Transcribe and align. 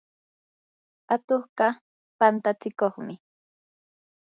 atuqqa 1.13 1.67
pantatsikuqmi. 2.19 3.13